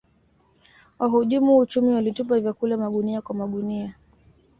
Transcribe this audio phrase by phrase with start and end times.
[0.99, 3.95] wahujumu uchumi walitupa vyakula magunia kwa magunia